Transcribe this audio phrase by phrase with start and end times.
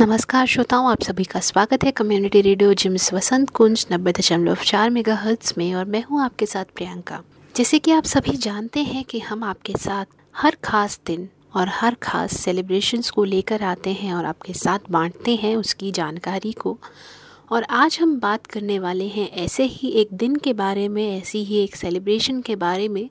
[0.00, 4.90] नमस्कार श्रोताओं, आप सभी का स्वागत है community radio JIMS Vasant Kunj नब्बे दशमलव चार
[4.90, 7.22] मेगा में और मैं हूँ आपके साथ प्रियंका।
[7.56, 10.04] जैसे कि आप सभी जानते हैं कि हम आपके साथ
[10.36, 15.36] हर खास दिन और हर खास सेलिब्रेशंस को लेकर आते हैं और आपके साथ बांटते
[15.36, 16.78] हैं उसकी जानकारी को।
[17.52, 21.44] और आज हम बात करने वाले हैं ऐसे ही एक दिन के बारे में, ऐसी
[21.44, 23.08] ही एक सेलिब्रेशन के बारे में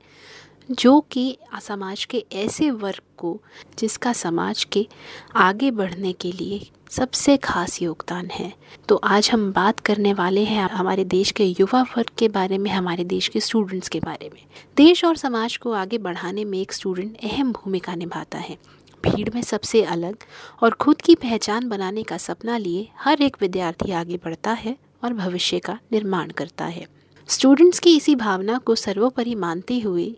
[0.71, 3.39] जो कि समाज के ऐसे वर्ग को,
[3.79, 4.87] जिसका समाज के
[5.35, 8.53] आगे बढ़ने के लिए सबसे खास योगदान है।
[8.89, 12.71] तो आज हम बात करने वाले हैं हमारे देश के युवा वर्ग के बारे में,
[12.71, 14.41] हमारे देश के स्टूडेंट्स के बारे में।
[14.77, 18.57] देश और समाज को आगे बढ़ाने में एक स्टूडेंट अहम भूमिका निभाता है।
[19.03, 20.17] भीड़ में सबसे अलग
[20.63, 25.13] और खुद की पहचान बनाने का सपना लिए हर एक विद्यार्थी आगे बढ़ता है और
[25.13, 26.87] भविष्य का निर्माण करता है।
[27.27, 30.13] स्टूडेंट्स की इसी भावना को सर्वोपरि मानते हुए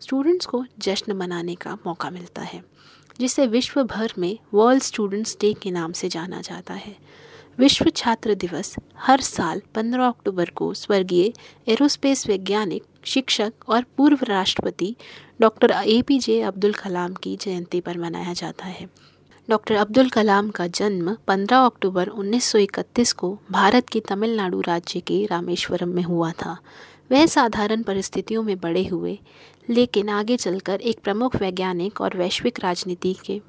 [0.00, 2.62] स्टूडेंट्स को जश्न मनाने का मौका मिलता है,
[3.20, 6.96] जिसे विश्व भर में वर्ल्ड स्टूडेंट्स डे के नाम से जाना जाता है।
[7.58, 11.32] विश्व छात्र दिवस हर साल 15 अक्टूबर को स्वर्गीय
[11.68, 14.94] एरोस्पेस वैज्ञानिक, शिक्षक और पूर्व राष्ट्रपति
[15.40, 18.88] doctor A P J Abdul Kalam की जयंती पर मनाया जाता है।
[19.48, 25.88] डॉक्टर अब्दुल कलाम का जन्म 15 अक्टूबर 1931 को भारत के तमिलनाडु राज्य के रामेश्वरम
[25.88, 26.56] में हुआ था।
[27.10, 29.18] वह साधारण परिस्थितियों में बड़े हुए,
[29.70, 33.40] लेकिन आगे चलकर एक प्रमुख वैज्ञानिक और वैश्विक राजनीति के।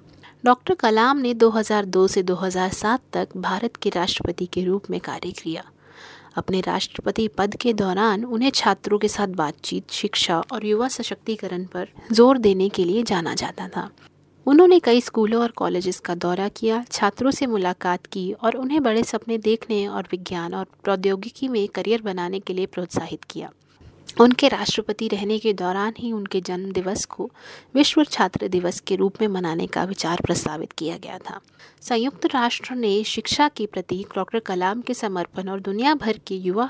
[0.46, 5.64] डॉक्टर कलाम ने 2002 से 2007 तक भारत के राष्ट्रपति के रूप में कार्य किया।
[6.38, 11.88] अपने राष्ट्रपति पद के दौरान उन्हें छात्रों के साथ बातचीत, शिक्षा और युवा सशक्तिकरण पर
[12.12, 13.90] ज़ोर देने के लिए जाना जाता था।
[14.50, 19.04] उन्होंने कई स्कूलों और कॉलेजेस का दौरा किया, छात्रों से मुलाकात की और उन्हें बड़े
[19.04, 23.50] सपने देखने और विज्ञान और प्रौद्योगिकी में करियर बनाने के लिए प्रोत्साहित किया।
[24.22, 27.30] उनके राष्ट्रपति रहने के दौरान ही उनके जन्म दिवस को
[27.76, 31.40] विश्व छात्र दिवस के रूप में मनाने का विचार प्रस्तावित किया गया था।
[31.82, 36.70] संयुक्त राष्ट्र ने शिक्षा के प्रति डॉक्टर कलाम के समर्पण और दुनिया भर के युवा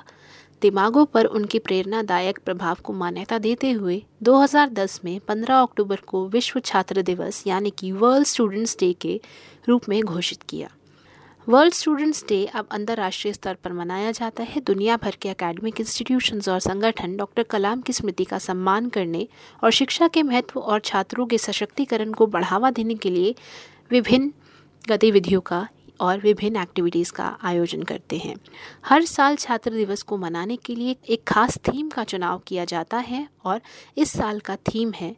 [0.62, 6.60] दिमागों पर उनके प्रेरणादायक प्रभाव को मान्यता देते हुए 2010 में 15 अक्टूबर को विश्व
[6.60, 9.20] छात्र दिवस यानी कि वर्ल्ड स्टूडेंट्स डे के
[9.70, 10.70] रूप में घोषित किया।
[11.48, 16.50] वर्ल्ड स्टूडेंट्स डे अब अंतर्राष्ट्रीय स्तर पर मनाया जाता है। दुनिया भर के अकेडमिक इंस्टीट्यूशंस
[16.50, 19.28] और संगठन डॉक्टर कलाम की स्मृति का सम्मान करने
[19.64, 23.36] और शिक्षा के महत्व और छात्रों के सशक्तिकरण को बढ़ावा देने के लिए
[23.92, 24.32] विभिन्न
[24.90, 25.68] गतिविधियों का
[26.02, 28.36] और विभिन्न एक्टिविटीज़ का आयोजन करते हैं।
[28.86, 32.98] हर साल छात्र दिवस को मनाने के लिए एक खास थीम का चुनाव किया जाता
[32.98, 33.62] है और
[33.98, 35.16] इस साल का थीम है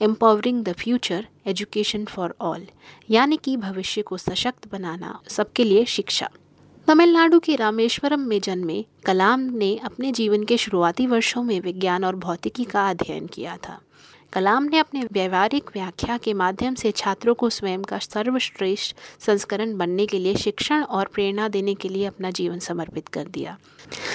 [0.00, 2.66] empowering the future education for all
[3.10, 6.28] यानी कि भविष्य को सशक्त बनाना, सबके लिए शिक्षा।
[6.86, 12.16] तमिलनाडु के रामेश्वरम में जन्मे कलाम ने अपने जीवन के शुरुआती वर्षों में विज्ञान और
[12.16, 13.80] भौतिकी का अध्ययन किया था।
[14.32, 20.06] कलाम ने अपने व्यवहारिक व्याख्या के माध्यम से छात्रों को स्वयं का सर्वश्रेष्ठ संस्करण बनने
[20.06, 23.56] के लिए शिक्षण और प्रेरणा देने के लिए अपना जीवन समर्पित कर दिया।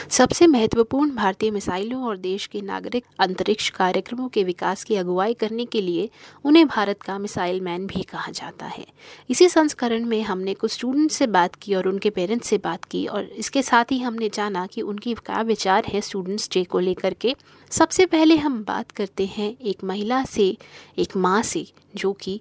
[0.09, 5.65] सबसे महत्वपूर्ण भारतीय मिसाइलों और देश के नागरिक अंतरिक्ष कार्यक्रमों के विकास की अगुवाई करने
[5.65, 6.09] के लिए
[6.45, 8.85] उन्हें भारत का मिसाइल मैन भी कहा जाता है।
[9.29, 13.05] इसी संस्करण में हमने कुछ स्टूडेंट से बात की और उनके पेरेंट्स से बात की
[13.07, 17.13] और इसके साथ ही हमने जाना कि उनकी क्या विचार है स्टूडेंट्स डे को लेकर
[17.13, 17.35] के।
[17.71, 20.57] सबसे पहले हम बात करते हैं एक महिला से
[20.99, 22.39] एक माँ से, जो कि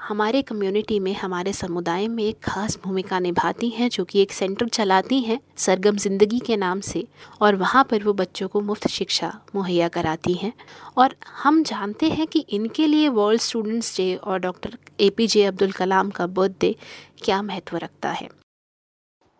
[0.00, 4.68] हमारे कम्युनिटी में, हमारे समुदाय में एक खास भूमिका निभाती हैं, जो कि एक सेंटर
[4.68, 7.06] चलाती हैं, सरगम ज़िंदगी के नाम से,
[7.40, 10.52] और वहाँ पर वो बच्चों को मुफ़्त शिक्षा मुहैया कराती हैं।
[10.96, 15.44] और हम जानते हैं कि इनके लिए वर्ल्ड स्टूडेंट्स डे और doctor A P J
[15.44, 16.76] Abdul Kalam का बर्थडे
[17.24, 18.28] क्या महत्व रखता है।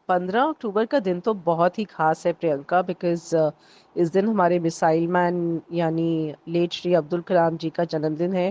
[0.08, 3.50] पंद्रह अक्टूबर का दिन तो बहुत ही खास है प्रियंका बिकॉज़ uh,
[3.96, 8.48] इस दिन हमारे मिसाइल मैन यानी लेट श्री अब्दुल कलाम जी का जन्मदिन है।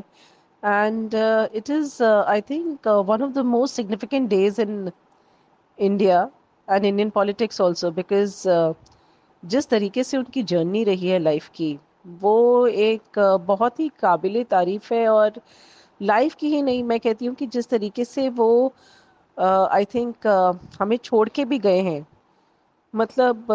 [0.64, 1.16] And
[1.56, 4.92] it is I think one of the most significant days in
[5.78, 6.30] India
[6.70, 7.12] and Indian
[7.60, 8.74] also because uh,
[9.46, 11.78] जिस तरीके से उनकी जर्नी रही है लाइफ की
[12.22, 15.42] वो एक uh, बहुत ही काबिल तारीफ़ है और
[16.02, 18.74] लाइफ की ही नहीं मैं कहती हूँ कि जिस तरीके से वो
[19.38, 22.06] आई थिंक uh, हमें छोड़ के भी गए हैं।
[22.94, 23.52] मतलब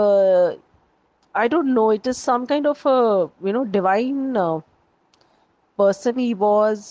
[1.34, 2.86] I don't know it is some kind of
[3.46, 4.34] you know divine
[5.78, 6.84] person he was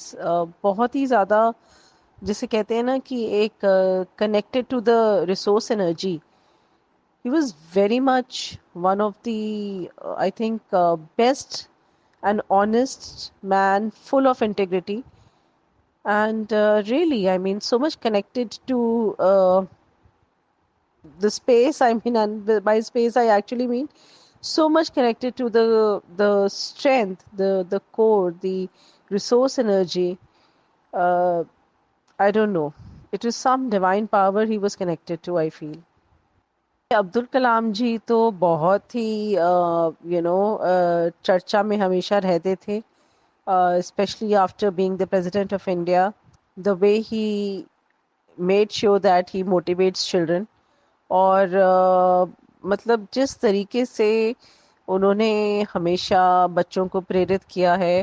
[0.63, 1.53] बहुत ही ज़्यादा
[2.23, 3.65] जिसे कहते हैं ना कि एक
[4.19, 4.89] connected to the
[5.29, 6.19] resource energy
[7.25, 10.75] he was very much one of the I think
[11.17, 11.67] best
[12.23, 15.01] and honest man full of integrity
[16.04, 19.64] and uh, really i mean so much connected to uh,
[21.20, 23.88] the space i mean and by space i actually mean
[24.40, 28.68] so much connected to the the strength the the core the
[29.10, 30.18] resource energy
[30.94, 31.42] uh,
[32.18, 32.72] i don't know
[33.12, 35.76] it was some divine power he was connected to i feel
[36.94, 39.34] Abdul Kalam ji तो बहुत ही
[40.12, 40.36] you know
[41.24, 42.82] चर्चा में हमेशा रहते थे
[43.81, 46.11] Specially after being the president of India
[46.57, 47.25] the way he
[48.37, 50.47] made sure that he motivates children
[51.09, 52.33] और uh,
[52.63, 54.09] मतलब जिस तरीके से
[54.87, 55.31] उन्होंने
[55.73, 57.97] हमेशा बच्चों को प्रेरित किया है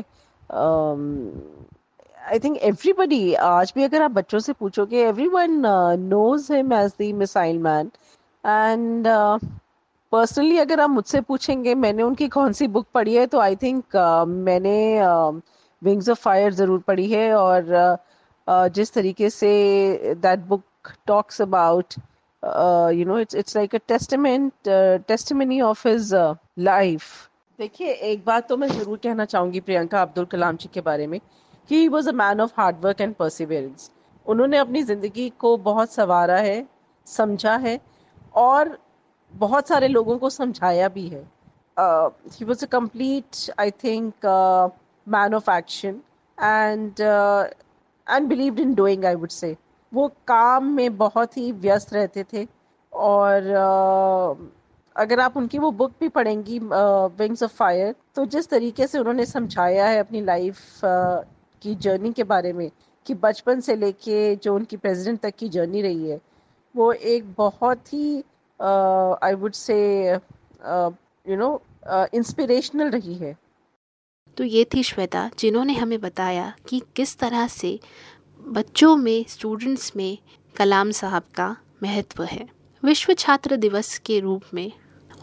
[2.27, 5.65] आई थिंक एवरीबडी आज भी अगर आप बच्चों से पूछोगे everyone
[5.99, 7.91] knows him as the missile man
[8.43, 9.07] and
[10.11, 13.83] personally अगर आप मुझसे पूछेंगे मैंने उनकी कौन सी बुक पढ़ी है तो आई थिंक
[13.85, 14.77] uh, मैंने
[15.81, 17.97] विंग्स ऑफ़ फायर ज़रूर पढ़ी है और uh,
[18.47, 19.51] uh, जिस तरीके से
[20.17, 21.93] that book talks about
[22.93, 24.51] you know it's it's like a testament
[25.07, 26.13] testimony of his
[26.59, 27.03] life
[27.59, 31.19] देखिए एक बात तो मैं ज़रूर कहना चाहूँगी प्रियंका अब्दुल कलाम जी के बारे में
[31.69, 33.89] he was a man of hard work and perseverance
[34.25, 36.65] उन्होंने अपनी ज़िंदगी को बहुत संवारा है
[37.07, 37.79] समझा है
[38.37, 38.77] और
[39.33, 41.23] बहुत सारे लोगों को समझाया भी है।
[42.31, 44.25] He was a complete I think
[45.07, 46.01] man of action
[46.37, 47.01] and
[48.07, 49.55] and believed in doing I would say
[49.93, 52.47] वो काम में बहुत ही व्यस्त रहते थे
[52.93, 54.45] और uh,
[54.95, 59.25] अगर आप उनकी वो बुक भी पढ़ेंगी विंग्स ऑफ़ फायर तो जिस तरीके से उन्होंने
[59.25, 61.23] समझाया है अपनी लाइफ uh,
[61.61, 62.71] की जर्नी के बारे में
[63.05, 66.19] कि बचपन से लेके जो उनकी प्रेसिडेंट तक की जर्नी रही है
[66.75, 68.23] वो एक बहुत ही
[68.59, 69.77] I would say
[70.09, 71.61] you know
[72.13, 73.35] inspirational रही है।
[74.37, 77.79] तो ये थी श्वेता, जिन्होंने हमें बताया कि किस तरह से
[78.39, 80.17] बच्चों में स्टूडेंट्स में
[80.55, 82.47] कलाम साहब का महत्व है।
[82.83, 84.71] विश्व छात्र दिवस के रूप में।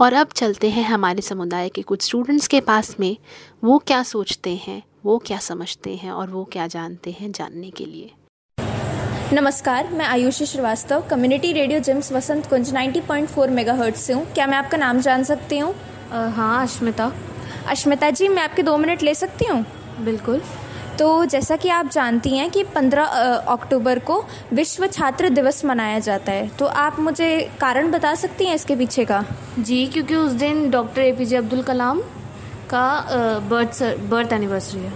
[0.01, 3.17] और अब चलते हैं हमारे समुदाय के कुछ स्टूडेंट्स के पास में।
[3.65, 7.85] वो क्या सोचते हैं, वो क्या समझते हैं और वो क्या जानते हैं जानने के
[7.85, 8.13] लिए।
[9.33, 14.57] नमस्कार मैं Ayushi Srivastava community radio JIMS Vasant Kunj 90.4 megahertz से हूँ। क्या मैं
[14.57, 15.73] आपका नाम जान सकती हूँ?
[16.11, 17.11] हाँ अश्मिता
[17.71, 19.65] अश्मिता जी मैं आपके दो मिनट ले सकती हूँ?
[20.01, 20.41] बिल्कुल।
[20.99, 23.07] तो जैसा कि आप जानती हैं कि 15
[23.49, 27.29] अक्टूबर को विश्व छात्र दिवस मनाया जाता है। तो आप मुझे
[27.61, 29.25] कारण बता सकती हैं इसके पीछे का?
[29.59, 32.01] जी क्योंकि उस दिन doctor A P J Abdul Kalam
[32.71, 34.93] का बर्थ बर्थ एनिवर्सरी है।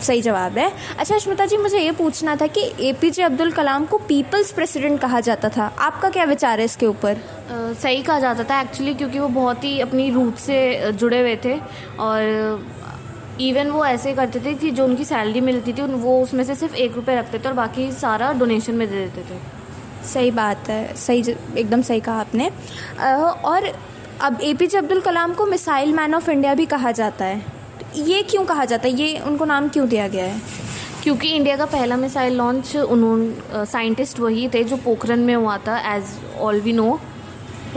[0.00, 3.50] सही जवाब है। अच्छा अश्मिता जी मुझे ये पूछना था कि ए पी जे अब्दुल
[3.52, 7.20] कलाम को पीपल्स प्रेसिडेंट कहा जाता था। आपका क्या विचार है इसके ऊपर?
[7.52, 11.58] सही कहा जाता था एक्चुअली क्योंकि वो बहुत ही अपनी रूट से जुड़े हुए थे
[12.00, 12.68] और
[13.40, 16.74] इवन वो ऐसे करते थे कि जो उनकी सैलरी मिलती थी वो उसमें से सिर्फ़
[16.76, 19.38] एक रुपये रखते थे और बाकी सारा डोनेशन में दे देते थे।
[20.08, 22.50] सही बात है सही एकदम सही कहा आपने।
[23.44, 23.72] और
[24.22, 27.59] अब ए पी जे अब्दुल कलाम को मिसाइल मैन ऑफ़ इंडिया भी कहा जाता है।
[27.96, 28.94] ये क्यों कहा जाता है?
[28.94, 30.40] ये उनको नाम क्यों दिया गया है?
[31.02, 35.78] क्योंकि इंडिया का पहला मिसाइल लॉन्च उन्होंने साइंटिस्ट वही थे जो पोखरन में हुआ था
[35.94, 36.04] as
[36.38, 36.88] all we know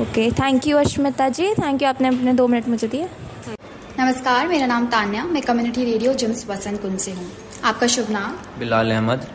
[0.01, 3.07] okay thank you Ashmita ji thank you आपने अपने दो मिनट मुझे दिए।
[3.99, 7.25] नमस्कार मेरा नाम तान्या। मैं community radio gyms Vasant Kunj से हूँ।
[7.63, 8.35] आपका शुभ नाम?
[8.59, 9.27] बिलाल अहमद।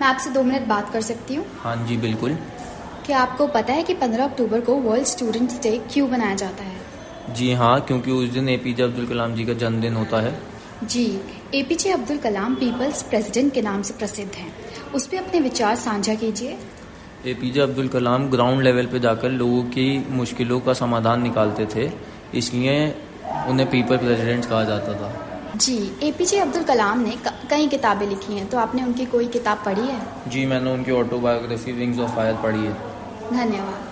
[0.00, 2.36] मैं आपसे दो मिनट बात कर सकती हूँ। हाँ जी बिल्कुल।
[3.06, 6.71] क्या आपको पता है कि 15 अक्टूबर को वर्ल्ड स्टूडेंट्स डे क्यों मनाया जाता है?
[7.32, 10.32] जी हाँ क्योंकि उस दिन ए पी जे अब्दुल कलाम जी का जन्मदिन होता है।
[10.84, 11.04] जी
[11.54, 14.52] A P J Abdul Kalam people's president के नाम से प्रसिद्ध हैं।
[14.94, 16.56] उस पर अपने विचार साझा कीजिए।
[17.26, 21.66] A P J Abdul Kalam ground level पे जाकर लोगों की मुश्किलों का समाधान निकालते
[21.66, 21.90] थे
[22.34, 22.74] इसलिए
[23.48, 25.12] उन्हें पीपल प्रेसिडेंट कहा जाता था।
[25.56, 27.16] जी ए पी जे अब्दुल कलाम ने
[27.50, 30.00] कई किताबें लिखी हैं तो आपने उनकी कोई किताब पढ़ी है?
[30.28, 32.74] जी मैंने उनकी ऑटोबायोग्राफी विंग्स ऑफ़ फायर पढ़ी है।
[33.30, 33.90] धन्यवाद।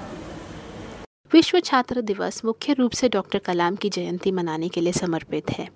[1.32, 5.68] विश्व छात्र दिवस मुख्य रूप से डॉक्टर कलाम की जयंती मनाने के लिए समर्पित है।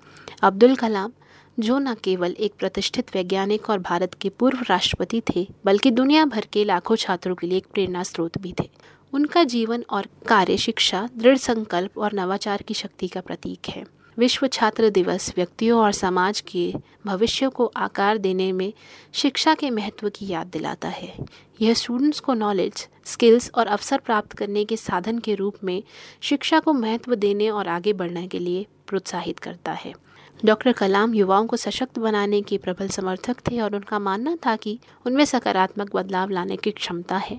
[0.42, 1.12] अब्दुल कलाम,
[1.60, 6.46] जो न केवल एक प्रतिष्ठित वैज्ञानिक और भारत के पूर्व राष्ट्रपति थे, बल्कि दुनिया भर
[6.52, 8.70] के लाखों छात्रों के लिए एक प्रेरणा स्रोत भी थे।
[9.12, 13.84] उनका जीवन और कार्य शिक्षा, दृढ़ संकल्प और नवाचार की शक्ति का प्रतीक है।
[14.18, 16.72] विश्व छात्र दिवस व्यक्तियों और समाज के
[17.06, 18.72] भविष्य को आकार देने में
[19.14, 21.12] शिक्षा के महत्व की याद दिलाता है।
[21.60, 25.82] यह स्टूडेंट्स को नॉलेज स्किल्स और अवसर प्राप्त करने के साधन के रूप में
[26.22, 29.92] शिक्षा को महत्व देने और आगे बढ़ने के लिए प्रोत्साहित करता है।
[30.44, 34.78] डॉक्टर कलाम युवाओं को सशक्त बनाने के प्रबल समर्थक थे और उनका मानना था कि
[35.06, 37.38] उनमें सकारात्मक बदलाव लाने की क्षमता है।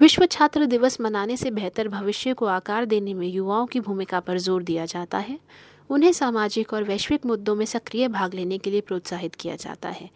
[0.00, 4.38] विश्व छात्र दिवस मनाने से बेहतर भविष्य को आकार देने में युवाओं की भूमिका पर
[4.38, 5.38] ज़ोर दिया जाता है।
[5.92, 10.08] उन्हें सामाजिक और वैश्विक मुद्दों में सक्रिय भाग लेने के लिए प्रोत्साहित किया जाता है।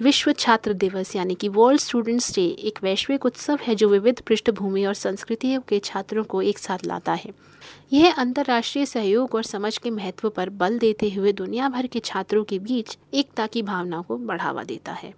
[0.00, 4.84] विश्व छात्र दिवस यानी कि वर्ल्ड स्टूडेंट्स डे एक वैश्विक उत्सव है जो विविध पृष्ठभूमि
[4.84, 7.32] और संस्कृतियों के छात्रों को एक साथ लाता है।
[7.92, 12.44] यह अंतर्राष्ट्रीय सहयोग और समझ के महत्व पर बल देते हुए दुनिया भर के छात्रों
[12.44, 15.14] के बीच एकता की भावना को बढ़ावा देता है।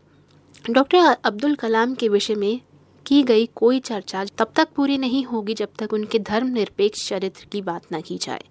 [0.71, 2.61] डॉक्टर अब्दुल कलाम के विषय में
[3.07, 7.63] की गई कोई चर्चा तब तक पूरी नहीं होगी जब तक उनके धर्मनिरपेक्ष चरित्र की
[7.63, 8.45] बात न की जाए।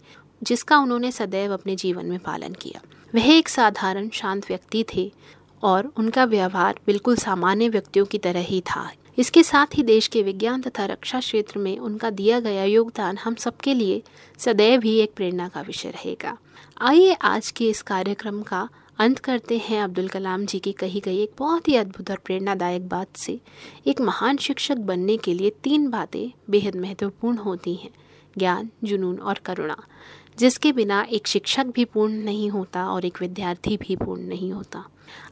[0.43, 2.81] जिसका उन्होंने सदैव अपने जीवन में पालन किया।
[3.15, 5.11] वह एक साधारण, शांत व्यक्ति थे
[5.63, 10.23] और उनका व्यवहार बिल्कुल सामान्य व्यक्तियों की तरह ही था। इसके साथ ही देश के
[10.23, 14.01] विज्ञान तथा रक्षा क्षेत्र में उनका दिया गया योगदान हम सबके लिए
[14.37, 16.37] सदैव ही एक प्रेरणा का विषय रहेगा।
[16.81, 18.69] आइए आज के इस कार्यक्रम का
[18.99, 22.87] अंत करते हैं अब्दुल कलाम जी की कही गई एक बहुत ही अद्भुत और प्रेरणादायक
[22.89, 23.39] बात से।
[23.87, 27.91] एक महान शिक्षक बनने के लिए तीन बातें बेहद महत्वपूर्ण होती हैं,
[28.37, 29.77] ज्ञान, जुनून और करुणा।
[30.37, 34.83] जिसके बिना एक शिक्षक भी पूर्ण नहीं होता और एक विद्यार्थी भी पूर्ण नहीं होता।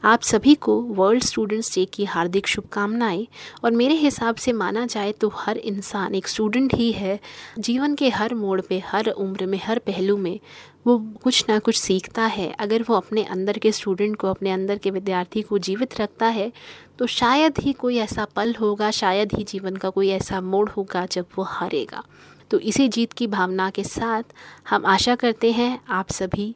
[0.04, 3.26] आप सभी को वर्ल्ड स्टूडेंट्स डे की हार्दिक शुभकामनाएँ
[3.64, 7.18] और मेरे हिसाब से माना जाए तो हर इंसान एक स्टूडेंट ही है।
[7.58, 10.38] जीवन के हर मोड़ पे, हर उम्र में, हर पहलू में
[10.86, 14.78] वो कुछ ना कुछ सीखता है। अगर वो अपने अंदर के स्टूडेंट को, अपने अंदर
[14.78, 16.52] के विद्यार्थी को जीवित रखता है
[16.98, 21.06] तो शायद ही कोई ऐसा पल होगा, शायद ही जीवन का कोई ऐसा मोड़ होगा
[21.06, 22.04] जब वो हारेगा।
[22.50, 24.22] तो इसी जीत की भावना के साथ
[24.68, 26.54] हम आशा करते हैं आप सभी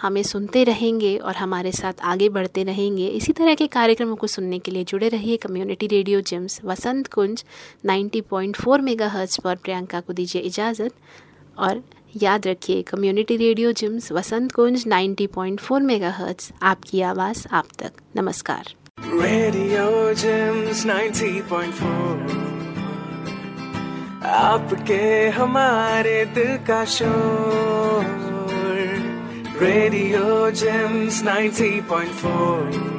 [0.00, 4.58] हमें सुनते रहेंगे और हमारे साथ आगे बढ़ते रहेंगे। इसी तरह के कार्यक्रमों को सुनने
[4.58, 7.44] के लिए जुड़े रहिए community radio JIMS Vasant Kunj
[7.86, 10.94] 90.4 megahertz पर प्रियंका को दीजिए इजाज़त
[11.58, 11.82] और
[12.16, 16.50] याद रखिए community radio JIMS Vasant Kunj 90.4 megahertz.
[16.62, 22.57] आपकी आवाज़ आप तक। नमस्कार। रेडियो जिम्स 90.4
[24.28, 28.04] आपके हमारे दिल का शोर।
[29.62, 32.97] Radio James 90.4